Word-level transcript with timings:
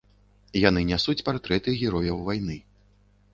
Яны 0.61 0.81
нясуць 0.91 1.15
партрэты 1.27 1.75
герояў 1.83 2.25
вайны. 2.31 2.59